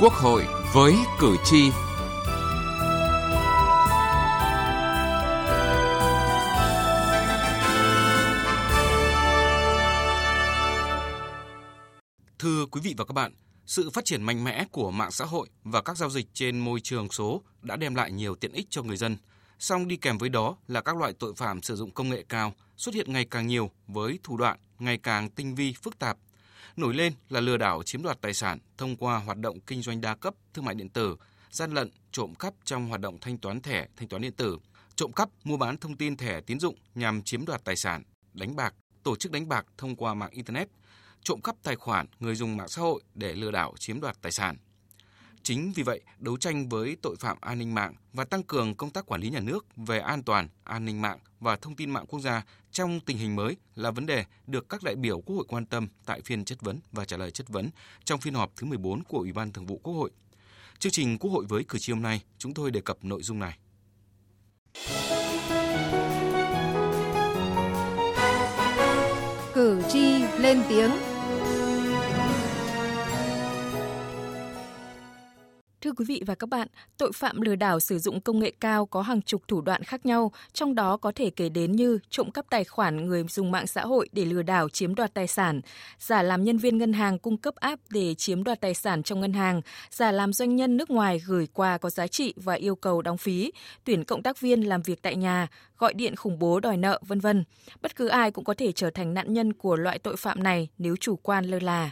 [0.00, 1.70] Quốc hội với cử tri.
[12.38, 13.32] Thưa quý vị và các bạn,
[13.66, 16.80] sự phát triển mạnh mẽ của mạng xã hội và các giao dịch trên môi
[16.80, 19.16] trường số đã đem lại nhiều tiện ích cho người dân.
[19.58, 22.52] Song đi kèm với đó là các loại tội phạm sử dụng công nghệ cao
[22.76, 26.16] xuất hiện ngày càng nhiều với thủ đoạn ngày càng tinh vi phức tạp
[26.76, 30.00] Nổi lên là lừa đảo chiếm đoạt tài sản thông qua hoạt động kinh doanh
[30.00, 31.16] đa cấp, thương mại điện tử,
[31.50, 34.58] gian lận, trộm cắp trong hoạt động thanh toán thẻ, thanh toán điện tử,
[34.96, 38.02] trộm cắp, mua bán thông tin thẻ tín dụng nhằm chiếm đoạt tài sản,
[38.34, 40.68] đánh bạc, tổ chức đánh bạc thông qua mạng internet,
[41.22, 44.32] trộm cắp tài khoản người dùng mạng xã hội để lừa đảo chiếm đoạt tài
[44.32, 44.56] sản.
[45.46, 48.90] Chính vì vậy, đấu tranh với tội phạm an ninh mạng và tăng cường công
[48.90, 52.06] tác quản lý nhà nước về an toàn, an ninh mạng và thông tin mạng
[52.08, 55.44] quốc gia trong tình hình mới là vấn đề được các đại biểu Quốc hội
[55.48, 57.70] quan tâm tại phiên chất vấn và trả lời chất vấn
[58.04, 60.10] trong phiên họp thứ 14 của Ủy ban Thường vụ Quốc hội.
[60.78, 63.38] Chương trình Quốc hội với cử tri hôm nay, chúng tôi đề cập nội dung
[63.38, 63.58] này.
[69.54, 70.90] Cử tri lên tiếng
[75.96, 79.02] quý vị và các bạn, tội phạm lừa đảo sử dụng công nghệ cao có
[79.02, 82.50] hàng chục thủ đoạn khác nhau, trong đó có thể kể đến như trộm cắp
[82.50, 85.60] tài khoản người dùng mạng xã hội để lừa đảo chiếm đoạt tài sản,
[85.98, 89.20] giả làm nhân viên ngân hàng cung cấp app để chiếm đoạt tài sản trong
[89.20, 92.76] ngân hàng, giả làm doanh nhân nước ngoài gửi quà có giá trị và yêu
[92.76, 93.52] cầu đóng phí,
[93.84, 97.20] tuyển cộng tác viên làm việc tại nhà, gọi điện khủng bố đòi nợ, vân
[97.20, 97.44] vân.
[97.82, 100.68] Bất cứ ai cũng có thể trở thành nạn nhân của loại tội phạm này
[100.78, 101.90] nếu chủ quan lơ là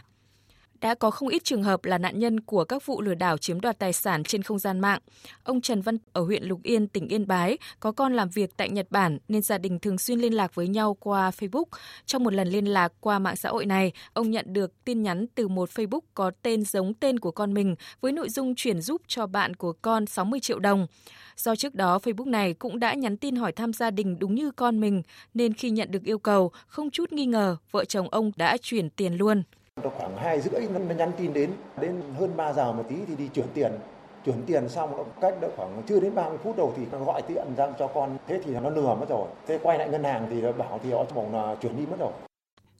[0.81, 3.61] đã có không ít trường hợp là nạn nhân của các vụ lừa đảo chiếm
[3.61, 4.99] đoạt tài sản trên không gian mạng.
[5.43, 8.69] Ông Trần Văn ở huyện Lục Yên, tỉnh Yên Bái có con làm việc tại
[8.69, 11.65] Nhật Bản nên gia đình thường xuyên liên lạc với nhau qua Facebook.
[12.05, 15.25] Trong một lần liên lạc qua mạng xã hội này, ông nhận được tin nhắn
[15.35, 19.01] từ một Facebook có tên giống tên của con mình với nội dung chuyển giúp
[19.07, 20.87] cho bạn của con 60 triệu đồng.
[21.37, 24.51] Do trước đó Facebook này cũng đã nhắn tin hỏi thăm gia đình đúng như
[24.51, 25.03] con mình
[25.33, 28.89] nên khi nhận được yêu cầu, không chút nghi ngờ, vợ chồng ông đã chuyển
[28.89, 29.43] tiền luôn.
[29.83, 33.15] 到 khoảng 2 rưỡi nó nhắn tin đến, đến hơn 3 giờ một tí thì
[33.15, 33.71] đi chuyển tiền.
[34.25, 37.55] Chuyển tiền xong cách đó khoảng chưa đến 30 phút đầu thì nó gọi tiện
[37.57, 38.17] ra cho con.
[38.27, 39.27] Thế thì nó lừa mất rồi.
[39.47, 42.11] Thế quay lại ngân hàng thì bảo thì họ bảo là chuyển đi mất rồi.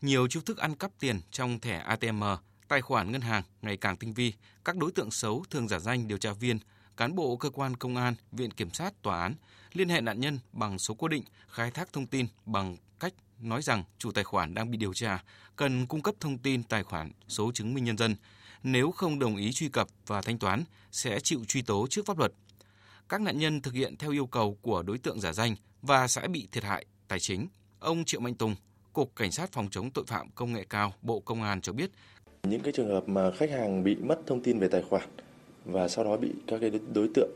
[0.01, 2.23] Nhiều chiêu thức ăn cắp tiền trong thẻ ATM,
[2.67, 4.33] tài khoản ngân hàng ngày càng tinh vi.
[4.65, 6.59] Các đối tượng xấu thường giả danh điều tra viên,
[6.97, 9.33] cán bộ cơ quan công an, viện kiểm sát, tòa án
[9.73, 13.61] liên hệ nạn nhân bằng số cố định, khai thác thông tin bằng cách nói
[13.61, 15.23] rằng chủ tài khoản đang bị điều tra
[15.55, 18.15] cần cung cấp thông tin tài khoản, số chứng minh nhân dân.
[18.63, 22.17] Nếu không đồng ý truy cập và thanh toán, sẽ chịu truy tố trước pháp
[22.17, 22.31] luật.
[23.09, 26.27] Các nạn nhân thực hiện theo yêu cầu của đối tượng giả danh và sẽ
[26.27, 27.47] bị thiệt hại tài chính.
[27.79, 28.55] Ông Triệu Mạnh Tùng,
[28.93, 31.89] Cục Cảnh sát phòng chống tội phạm công nghệ cao, Bộ Công an cho biết.
[32.43, 35.09] Những cái trường hợp mà khách hàng bị mất thông tin về tài khoản
[35.65, 37.31] và sau đó bị các cái đối tượng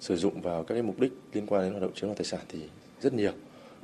[0.00, 2.24] sử dụng vào các cái mục đích liên quan đến hoạt động chiếm đoạt tài
[2.24, 2.58] sản thì
[3.00, 3.32] rất nhiều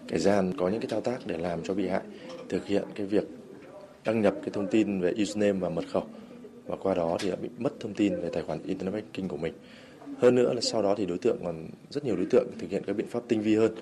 [0.08, 2.02] kẻ gian có những cái thao tác để làm cho bị hại
[2.48, 3.24] thực hiện cái việc
[4.04, 6.04] đăng nhập cái thông tin về username và mật khẩu
[6.66, 9.36] và qua đó thì đã bị mất thông tin về tài khoản internet banking của
[9.36, 9.52] mình.
[10.18, 12.82] Hơn nữa là sau đó thì đối tượng còn, rất nhiều đối tượng thực hiện
[12.86, 13.74] các biện pháp tinh vi hơn.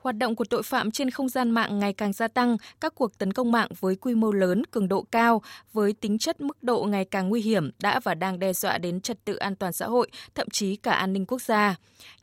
[0.00, 3.18] Hoạt động của tội phạm trên không gian mạng ngày càng gia tăng, các cuộc
[3.18, 6.84] tấn công mạng với quy mô lớn, cường độ cao, với tính chất mức độ
[6.84, 9.86] ngày càng nguy hiểm đã và đang đe dọa đến trật tự an toàn xã
[9.86, 11.76] hội, thậm chí cả an ninh quốc gia.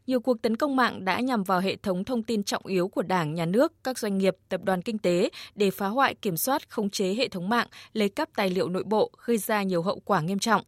[0.08, 3.02] Nhiều cuộc tấn công mạng đã nhằm vào hệ thống thông tin trọng yếu của
[3.02, 6.70] Đảng, Nhà nước, các doanh nghiệp, tập đoàn kinh tế để phá hoại kiểm soát,
[6.70, 10.00] khống chế hệ thống mạng, lấy cắp tài liệu nội bộ, gây ra nhiều hậu
[10.06, 10.62] quả nghiêm trọng.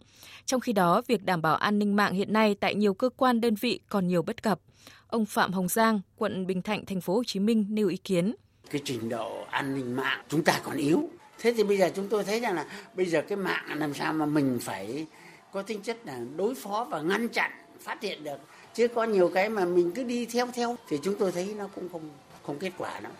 [0.45, 3.41] Trong khi đó, việc đảm bảo an ninh mạng hiện nay tại nhiều cơ quan
[3.41, 4.59] đơn vị còn nhiều bất cập.
[5.07, 8.35] Ông Phạm Hồng Giang, quận Bình Thạnh, thành phố Hồ Chí Minh nêu ý kiến.
[8.69, 11.09] Cái trình độ an ninh mạng chúng ta còn yếu.
[11.39, 14.13] Thế thì bây giờ chúng tôi thấy rằng là bây giờ cái mạng làm sao
[14.13, 15.07] mà mình phải
[15.51, 18.37] có tính chất là đối phó và ngăn chặn phát hiện được
[18.73, 21.67] chứ có nhiều cái mà mình cứ đi theo theo thì chúng tôi thấy nó
[21.75, 22.09] cũng không
[22.43, 23.11] không kết quả đâu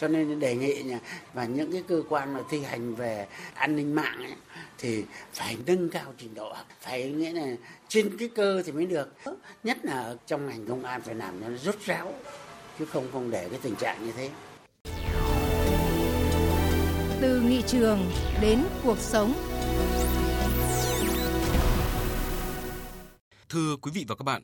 [0.00, 1.00] cho nên đề nghị nha
[1.34, 4.34] và những cái cơ quan mà thi hành về an ninh mạng ấy,
[4.78, 5.04] thì
[5.34, 7.46] phải nâng cao trình độ phải nghĩa là
[7.88, 9.14] trên cái cơ thì mới được.
[9.64, 12.14] Nhất là trong ngành công an phải làm cho nó rốt ráo
[12.78, 14.30] chứ không không để cái tình trạng như thế.
[17.20, 18.10] Từ nghị trường
[18.40, 19.32] đến cuộc sống.
[23.48, 24.42] Thưa quý vị và các bạn,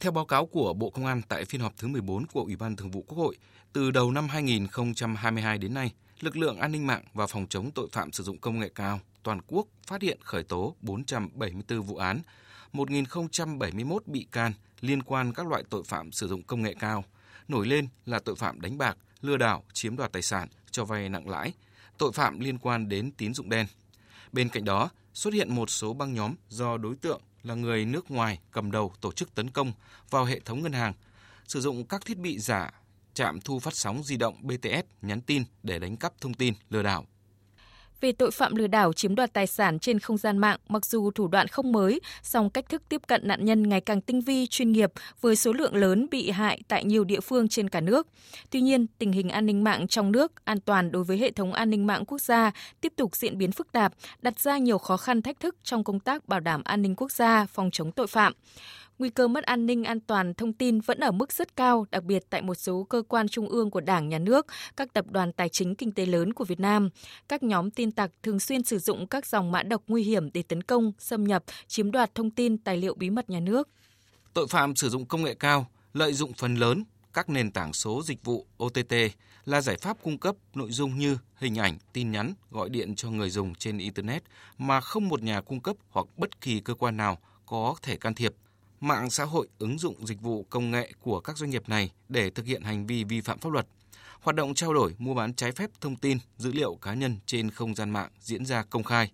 [0.00, 2.76] theo báo cáo của Bộ Công an tại phiên họp thứ 14 của Ủy ban
[2.76, 3.36] Thường vụ Quốc hội,
[3.72, 7.88] từ đầu năm 2022 đến nay, lực lượng an ninh mạng và phòng chống tội
[7.92, 12.20] phạm sử dụng công nghệ cao toàn quốc phát hiện khởi tố 474 vụ án,
[12.72, 17.04] 1.071 bị can liên quan các loại tội phạm sử dụng công nghệ cao.
[17.48, 21.08] Nổi lên là tội phạm đánh bạc, lừa đảo, chiếm đoạt tài sản, cho vay
[21.08, 21.52] nặng lãi,
[21.98, 23.66] tội phạm liên quan đến tín dụng đen.
[24.32, 28.10] Bên cạnh đó, xuất hiện một số băng nhóm do đối tượng là người nước
[28.10, 29.72] ngoài cầm đầu tổ chức tấn công
[30.10, 30.92] vào hệ thống ngân hàng,
[31.46, 32.70] sử dụng các thiết bị giả,
[33.14, 36.82] trạm thu phát sóng di động BTS nhắn tin để đánh cắp thông tin lừa
[36.82, 37.06] đảo
[38.00, 41.10] về tội phạm lừa đảo chiếm đoạt tài sản trên không gian mạng, mặc dù
[41.10, 44.46] thủ đoạn không mới, song cách thức tiếp cận nạn nhân ngày càng tinh vi,
[44.46, 48.06] chuyên nghiệp với số lượng lớn bị hại tại nhiều địa phương trên cả nước.
[48.50, 51.52] Tuy nhiên, tình hình an ninh mạng trong nước, an toàn đối với hệ thống
[51.52, 52.50] an ninh mạng quốc gia
[52.80, 53.92] tiếp tục diễn biến phức tạp,
[54.22, 57.12] đặt ra nhiều khó khăn thách thức trong công tác bảo đảm an ninh quốc
[57.12, 58.32] gia, phòng chống tội phạm.
[59.00, 62.04] Nguy cơ mất an ninh an toàn thông tin vẫn ở mức rất cao, đặc
[62.04, 65.32] biệt tại một số cơ quan trung ương của Đảng, Nhà nước, các tập đoàn
[65.32, 66.90] tài chính kinh tế lớn của Việt Nam.
[67.28, 70.42] Các nhóm tin tặc thường xuyên sử dụng các dòng mã độc nguy hiểm để
[70.42, 73.68] tấn công, xâm nhập, chiếm đoạt thông tin, tài liệu bí mật nhà nước.
[74.34, 78.02] Tội phạm sử dụng công nghệ cao, lợi dụng phần lớn các nền tảng số
[78.04, 78.94] dịch vụ OTT
[79.44, 83.10] là giải pháp cung cấp nội dung như hình ảnh, tin nhắn, gọi điện cho
[83.10, 84.22] người dùng trên Internet
[84.58, 88.14] mà không một nhà cung cấp hoặc bất kỳ cơ quan nào có thể can
[88.14, 88.34] thiệp–
[88.80, 92.30] mạng xã hội ứng dụng dịch vụ công nghệ của các doanh nghiệp này để
[92.30, 93.66] thực hiện hành vi vi phạm pháp luật.
[94.20, 97.50] Hoạt động trao đổi mua bán trái phép thông tin, dữ liệu cá nhân trên
[97.50, 99.12] không gian mạng diễn ra công khai.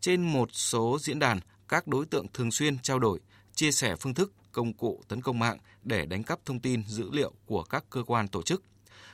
[0.00, 3.20] Trên một số diễn đàn, các đối tượng thường xuyên trao đổi,
[3.54, 7.10] chia sẻ phương thức, công cụ tấn công mạng để đánh cắp thông tin dữ
[7.12, 8.62] liệu của các cơ quan tổ chức.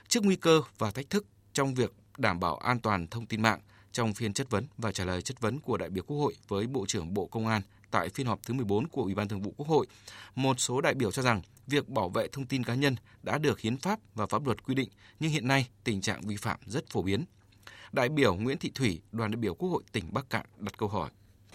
[0.08, 3.60] Trước nguy cơ và thách thức trong việc đảm bảo an toàn thông tin mạng,
[3.92, 6.66] trong phiên chất vấn và trả lời chất vấn của đại biểu Quốc hội với
[6.66, 7.62] Bộ trưởng Bộ Công an
[7.92, 9.86] tại phiên họp thứ 14 của Ủy ban Thường vụ Quốc hội,
[10.34, 13.60] một số đại biểu cho rằng việc bảo vệ thông tin cá nhân đã được
[13.60, 14.88] hiến pháp và pháp luật quy định,
[15.20, 17.24] nhưng hiện nay tình trạng vi phạm rất phổ biến.
[17.92, 20.88] Đại biểu Nguyễn Thị Thủy, đoàn đại biểu Quốc hội tỉnh Bắc Cạn đặt câu
[20.88, 21.10] hỏi.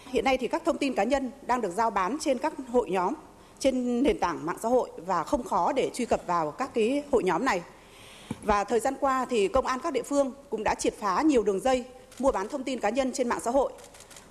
[0.06, 2.90] Hiện nay thì các thông tin cá nhân đang được giao bán trên các hội
[2.90, 3.14] nhóm,
[3.58, 7.02] trên nền tảng mạng xã hội và không khó để truy cập vào các cái
[7.12, 7.62] hội nhóm này.
[8.42, 11.42] Và thời gian qua thì công an các địa phương cũng đã triệt phá nhiều
[11.42, 11.84] đường dây
[12.18, 13.72] mua bán thông tin cá nhân trên mạng xã hội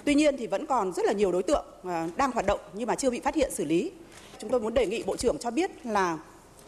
[0.08, 2.88] Tuy nhiên thì vẫn còn rất là nhiều đối tượng à, đang hoạt động nhưng
[2.88, 3.92] mà chưa bị phát hiện xử lý.
[4.40, 6.18] Chúng tôi muốn đề nghị Bộ trưởng cho biết là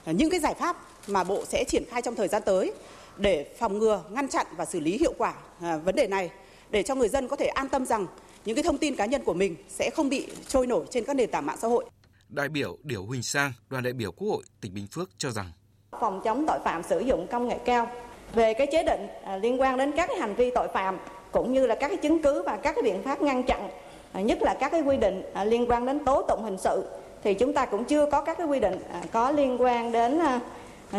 [0.06, 0.78] những cái giải pháp
[1.08, 2.74] mà Bộ sẽ triển khai trong thời gian tới
[3.18, 6.30] để phòng ngừa, ngăn chặn và xử lý hiệu quả à, vấn đề này
[6.70, 8.08] để cho người dân có thể an tâm rằng
[8.46, 11.16] những cái thông tin cá nhân của mình sẽ không bị trôi nổi trên các
[11.16, 11.86] nền tảng mạng xã hội.
[12.30, 15.52] Đại biểu Điểu Huỳnh Sang, đoàn đại biểu Quốc hội tỉnh Bình Phước cho rằng
[16.00, 17.88] phòng chống tội phạm sử dụng công nghệ cao
[18.34, 20.98] về cái chế định à, liên quan đến các hành vi tội phạm
[21.32, 23.70] cũng như là các cái chứng cứ và các cái biện pháp ngăn chặn
[24.12, 26.84] à, nhất là các cái quy định à, liên quan đến tố tụng hình sự
[27.24, 30.20] thì chúng ta cũng chưa có các cái quy định à, có liên quan đến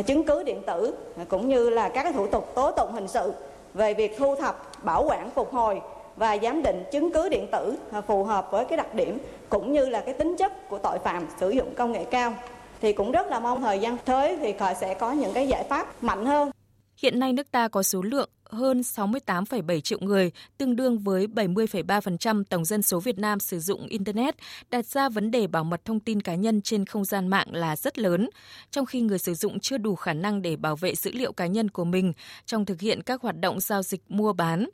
[0.07, 0.95] chứng cứ điện tử
[1.29, 3.33] cũng như là các cái thủ tục tố tụng hình sự
[3.75, 5.81] về việc thu thập, bảo quản, phục hồi
[6.17, 7.75] và giám định chứng cứ điện tử
[8.07, 9.19] phù hợp với cái đặc điểm
[9.49, 12.35] cũng như là cái tính chất của tội phạm sử dụng công nghệ cao
[12.81, 16.03] thì cũng rất là mong thời gian tới thì sẽ có những cái giải pháp
[16.05, 16.51] mạnh hơn.
[16.97, 22.45] Hiện nay nước ta có số lượng hơn 68,7 triệu người, tương đương với 70,3%
[22.45, 24.35] tổng dân số Việt Nam sử dụng Internet,
[24.71, 27.77] đặt ra vấn đề bảo mật thông tin cá nhân trên không gian mạng là
[27.77, 28.31] rất lớn,
[28.71, 31.47] trong khi người sử dụng chưa đủ khả năng để bảo vệ dữ liệu cá
[31.47, 32.13] nhân của mình
[32.47, 34.69] trong thực hiện các hoạt động giao dịch mua bán.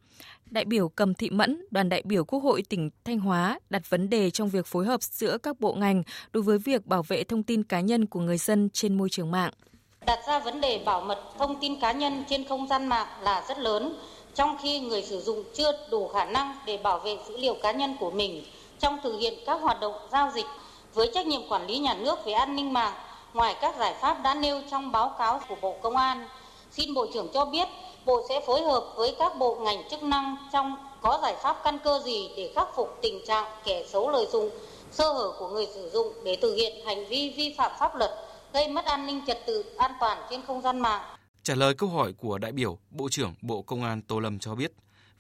[0.50, 4.11] Đại biểu Cầm Thị Mẫn, đoàn đại biểu Quốc hội tỉnh Thanh Hóa đặt vấn
[4.11, 6.02] đề trong việc phối hợp giữa các bộ ngành
[6.32, 9.31] đối với việc bảo vệ thông tin cá nhân của người dân trên môi trường
[9.31, 9.52] mạng
[10.06, 13.45] đặt ra vấn đề bảo mật thông tin cá nhân trên không gian mạng là
[13.49, 13.99] rất lớn,
[14.35, 17.73] trong khi người sử dụng chưa đủ khả năng để bảo vệ dữ liệu cá
[17.73, 18.45] nhân của mình
[18.78, 20.47] trong thực hiện các hoạt động giao dịch
[20.95, 22.92] với trách nhiệm quản lý nhà nước về an ninh mạng
[23.35, 26.28] ngoài các giải pháp đã nêu trong báo cáo của Bộ Công an.
[26.73, 27.69] Xin Bộ trưởng cho biết
[28.04, 31.78] Bộ sẽ phối hợp với các bộ ngành chức năng trong có giải pháp căn
[31.78, 34.50] cơ gì để khắc phục tình trạng kẻ xấu lợi dụng
[34.92, 38.25] sơ hở của người sử dụng để thực hiện hành vi vi phạm pháp luật
[38.57, 41.17] gây mất an ninh trật tự an toàn trên không gian mạng.
[41.43, 44.55] Trả lời câu hỏi của đại biểu, Bộ trưởng Bộ Công an Tô Lâm cho
[44.55, 44.73] biết,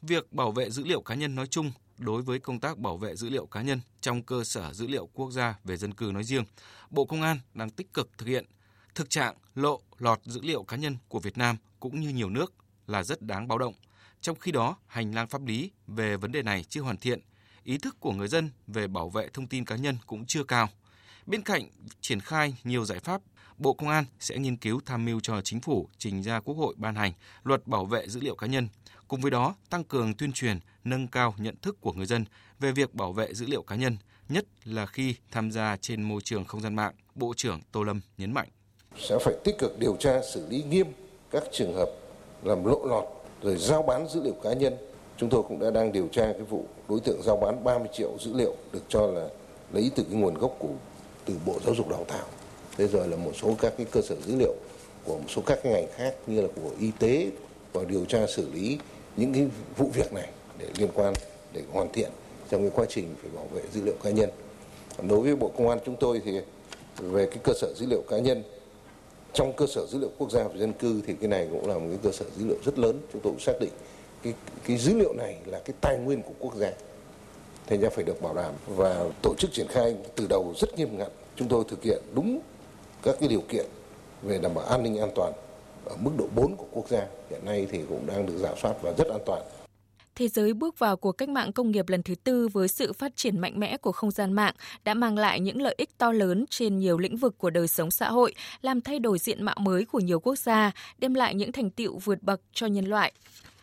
[0.02, 3.16] việc bảo vệ dữ liệu cá nhân nói chung đối với công tác bảo vệ
[3.16, 6.24] dữ liệu cá nhân trong cơ sở dữ liệu quốc gia về dân cư nói
[6.24, 6.44] riêng,
[6.90, 8.44] Bộ Công an đang tích cực thực hiện.
[8.94, 12.54] Thực trạng lộ lọt dữ liệu cá nhân của Việt Nam cũng như nhiều nước
[12.86, 13.74] là rất đáng báo động.
[14.20, 17.20] Trong khi đó, hành lang pháp lý về vấn đề này chưa hoàn thiện,
[17.64, 20.68] ý thức của người dân về bảo vệ thông tin cá nhân cũng chưa cao–
[21.26, 21.68] Bên cạnh
[22.00, 23.22] triển khai nhiều giải pháp,
[23.58, 26.74] Bộ Công an sẽ nghiên cứu tham mưu cho chính phủ trình ra Quốc hội
[26.78, 27.12] ban hành
[27.44, 28.68] luật bảo vệ dữ liệu cá nhân.
[29.08, 32.24] Cùng với đó, tăng cường tuyên truyền, nâng cao nhận thức của người dân
[32.60, 33.96] về việc bảo vệ dữ liệu cá nhân,
[34.28, 38.00] nhất là khi tham gia trên môi trường không gian mạng, Bộ trưởng Tô Lâm
[38.18, 38.48] nhấn mạnh.
[38.98, 40.86] Sẽ phải tích cực điều tra xử lý nghiêm
[41.30, 41.90] các trường hợp
[42.42, 43.04] làm lộ lọt
[43.42, 44.76] rồi giao bán dữ liệu cá nhân.
[45.16, 48.16] Chúng tôi cũng đã đang điều tra cái vụ đối tượng giao bán 30 triệu
[48.20, 49.28] dữ liệu được cho là
[49.72, 50.68] lấy từ cái nguồn gốc của
[51.26, 52.26] từ Bộ Giáo dục Đào tạo.
[52.76, 54.54] Thế rồi là một số các cái cơ sở dữ liệu
[55.04, 57.30] của một số các cái ngành khác như là của y tế
[57.72, 58.78] vào điều tra xử lý
[59.16, 60.28] những cái vụ việc này
[60.58, 61.14] để liên quan,
[61.52, 62.10] để hoàn thiện
[62.50, 64.30] trong cái quá trình phải bảo vệ dữ liệu cá nhân.
[65.08, 66.40] Đối với Bộ Công an chúng tôi thì
[66.98, 68.42] về cái cơ sở dữ liệu cá nhân,
[69.32, 71.74] trong cơ sở dữ liệu quốc gia về dân cư thì cái này cũng là
[71.74, 73.72] một cái cơ sở dữ liệu rất lớn chúng tôi cũng xác định
[74.22, 74.34] cái
[74.66, 76.72] cái dữ liệu này là cái tài nguyên của quốc gia
[77.66, 80.98] thành ra phải được bảo đảm và tổ chức triển khai từ đầu rất nghiêm
[80.98, 81.08] ngặt.
[81.36, 82.40] Chúng tôi thực hiện đúng
[83.02, 83.66] các cái điều kiện
[84.22, 85.32] về đảm bảo an ninh an toàn
[85.84, 87.06] ở mức độ 4 của quốc gia.
[87.30, 89.42] Hiện nay thì cũng đang được giả soát và rất an toàn.
[90.14, 93.16] Thế giới bước vào cuộc cách mạng công nghiệp lần thứ tư với sự phát
[93.16, 94.54] triển mạnh mẽ của không gian mạng
[94.84, 97.90] đã mang lại những lợi ích to lớn trên nhiều lĩnh vực của đời sống
[97.90, 101.52] xã hội, làm thay đổi diện mạo mới của nhiều quốc gia, đem lại những
[101.52, 103.12] thành tiệu vượt bậc cho nhân loại.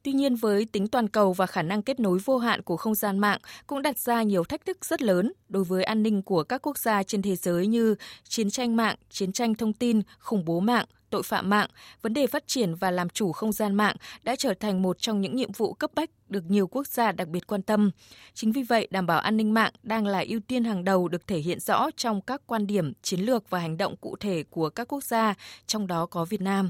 [0.04, 2.96] Tuy nhiên với tính toàn cầu và khả năng kết nối vô hạn của không
[2.96, 6.44] gian mạng cũng đặt ra nhiều thách thức rất lớn đối với an ninh của
[6.44, 7.96] các quốc gia trên thế giới như
[8.28, 11.70] chiến tranh mạng, chiến tranh thông tin, khủng bố mạng, tội phạm mạng,
[12.02, 15.22] vấn đề phát triển và làm chủ không gian mạng đã trở thành một trong
[15.22, 17.92] những nhiệm vụ cấp bách được nhiều quốc gia đặc biệt quan tâm.
[18.34, 21.28] Chính vì vậy, đảm bảo an ninh mạng đang là ưu tiên hàng đầu được
[21.28, 24.70] thể hiện rõ trong các quan điểm, chiến lược và hành động cụ thể của
[24.70, 25.34] các quốc gia,
[25.68, 26.70] trong đó có Việt Nam.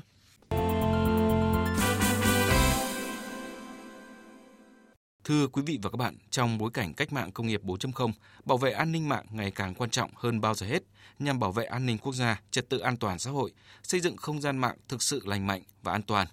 [5.23, 8.11] Thưa quý vị và các bạn, trong bối cảnh cách mạng công nghiệp 4.0,
[8.45, 10.83] bảo vệ an ninh mạng ngày càng quan trọng hơn bao giờ hết
[11.19, 13.51] nhằm bảo vệ an ninh quốc gia, trật tự an toàn xã hội,
[13.83, 16.27] xây dựng không gian mạng thực sự lành mạnh và an toàn.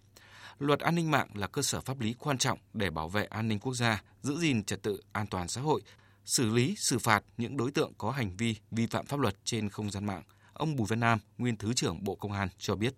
[0.58, 3.48] Luật an ninh mạng là cơ sở pháp lý quan trọng để bảo vệ an
[3.48, 5.82] ninh quốc gia, giữ gìn trật tự an toàn xã hội,
[6.24, 9.68] xử lý, xử phạt những đối tượng có hành vi vi phạm pháp luật trên
[9.68, 10.22] không gian mạng.
[10.52, 12.94] Ông Bùi Văn Nam, nguyên Thứ trưởng Bộ Công an cho biết.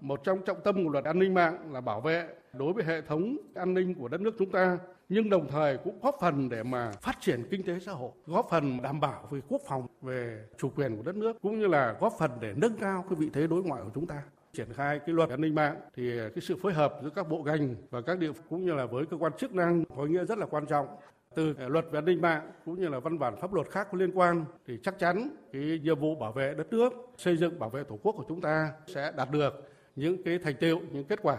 [0.00, 3.00] Một trong trọng tâm của luật an ninh mạng là bảo vệ đối với hệ
[3.08, 4.78] thống an ninh của đất nước chúng ta
[5.12, 8.46] nhưng đồng thời cũng góp phần để mà phát triển kinh tế xã hội, góp
[8.50, 11.96] phần đảm bảo về quốc phòng, về chủ quyền của đất nước cũng như là
[12.00, 14.22] góp phần để nâng cao cái vị thế đối ngoại của chúng ta.
[14.52, 17.42] Triển khai cái luật an ninh mạng thì cái sự phối hợp giữa các bộ
[17.42, 20.24] ngành và các địa cũng như là với cơ quan chức năng có ý nghĩa
[20.24, 20.86] rất là quan trọng.
[21.34, 23.98] Từ luật về an ninh mạng cũng như là văn bản pháp luật khác có
[23.98, 27.70] liên quan thì chắc chắn cái nhiệm vụ bảo vệ đất nước xây dựng bảo
[27.70, 31.18] vệ tổ quốc của chúng ta sẽ đạt được những cái thành tiệu, những kết
[31.22, 31.38] quả.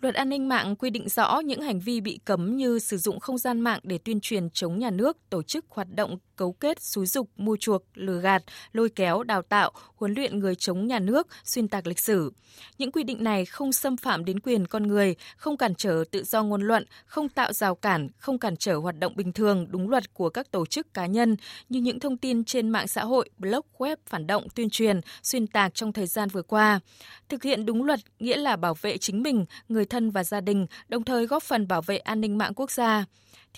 [0.00, 3.20] Luật an ninh mạng quy định rõ những hành vi bị cấm như sử dụng
[3.20, 6.82] không gian mạng để tuyên truyền chống nhà nước, tổ chức hoạt động cấu kết,
[6.82, 8.42] xúi dục, mua chuộc, lừa gạt,
[8.72, 12.32] lôi kéo, đào tạo, huấn luyện người chống nhà nước, xuyên tạc lịch sử.
[12.78, 16.24] Những quy định này không xâm phạm đến quyền con người, không cản trở tự
[16.24, 19.90] do ngôn luận, không tạo rào cản, không cản trở hoạt động bình thường đúng
[19.90, 21.36] luật của các tổ chức cá nhân
[21.68, 25.46] như những thông tin trên mạng xã hội, blog, web phản động, tuyên truyền, xuyên
[25.46, 26.80] tạc trong thời gian vừa qua.
[27.28, 30.66] Thực hiện đúng luật nghĩa là bảo vệ chính mình, người thân và gia đình,
[30.88, 33.04] đồng thời góp phần bảo vệ an ninh mạng quốc gia.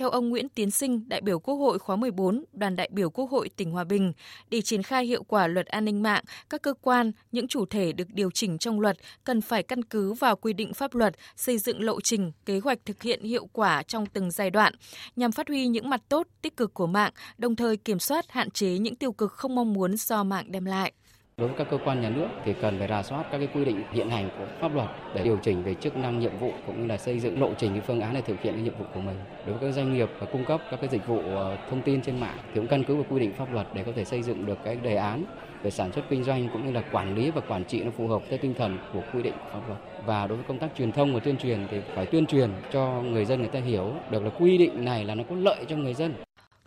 [0.00, 3.30] Theo ông Nguyễn Tiến Sinh, đại biểu Quốc hội khóa 14, đoàn đại biểu Quốc
[3.30, 4.12] hội tỉnh Hòa Bình,
[4.50, 7.92] để triển khai hiệu quả luật an ninh mạng, các cơ quan, những chủ thể
[7.92, 11.58] được điều chỉnh trong luật cần phải căn cứ vào quy định pháp luật, xây
[11.58, 14.74] dựng lộ trình, kế hoạch thực hiện hiệu quả trong từng giai đoạn,
[15.16, 18.50] nhằm phát huy những mặt tốt, tích cực của mạng, đồng thời kiểm soát, hạn
[18.50, 20.92] chế những tiêu cực không mong muốn do mạng đem lại.
[21.40, 23.64] Đối với các cơ quan nhà nước thì cần phải rà soát các cái quy
[23.64, 26.80] định hiện hành của pháp luật để điều chỉnh về chức năng, nhiệm vụ cũng
[26.80, 28.84] như là xây dựng lộ trình, cái phương án để thực hiện cái nhiệm vụ
[28.94, 29.16] của mình.
[29.46, 32.02] Đối với các doanh nghiệp và cung cấp các cái dịch vụ ờ, thông tin
[32.02, 34.22] trên mạng thì cũng căn cứ vào quy định pháp luật để có thể xây
[34.22, 35.24] dựng được cái đề án
[35.62, 38.08] về sản xuất kinh doanh cũng như là quản lý và quản trị nó phù
[38.08, 39.78] hợp theo tinh thần của quy định của pháp luật.
[40.06, 43.02] Và đối với công tác truyền thông và tuyên truyền thì phải tuyên truyền cho
[43.02, 45.76] người dân người ta hiểu được là quy định này là nó có lợi cho
[45.76, 46.14] người dân.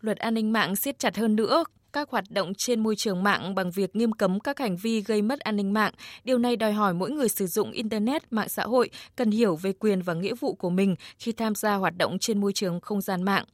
[0.02, 3.56] Luật an ninh mạng siết chặt hơn nữa các hoạt động trên môi trường mạng
[3.56, 5.94] bằng việc nghiêm cấm các hành vi gây mất an ninh mạng.
[6.24, 9.74] Điều này đòi hỏi mỗi người sử dụng Internet, mạng xã hội cần hiểu về
[9.74, 13.02] quyền và nghĩa vụ của mình khi tham gia hoạt động trên môi trường không
[13.02, 13.46] gian mạng.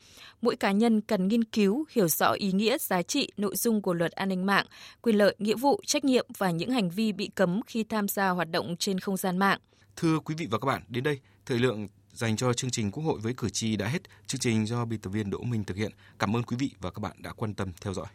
[0.41, 3.93] Mỗi cá nhân cần nghiên cứu, hiểu rõ ý nghĩa, giá trị, nội dung của
[3.93, 4.65] luật an ninh mạng,
[5.01, 8.29] quyền lợi, nghĩa vụ, trách nhiệm và những hành vi bị cấm khi tham gia
[8.29, 9.59] hoạt động trên không gian mạng.
[9.95, 13.03] Thưa quý vị và các bạn, đến đây, thời lượng dành cho chương trình Quốc
[13.03, 13.99] hội với cử tri đã hết.
[14.27, 15.91] Chương trình do biên tập viên Đỗ Minh thực hiện.
[16.19, 18.07] Cảm ơn quý vị và các bạn đã quan tâm theo dõi.